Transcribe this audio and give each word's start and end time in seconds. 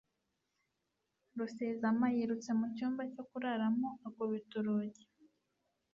Rusizama 1.37 2.07
yirutse 2.15 2.49
mu 2.59 2.65
cyumba 2.75 3.01
cyo 3.13 3.23
kuraramo 3.29 3.89
akubita 4.07 4.53
urugi 4.59 5.03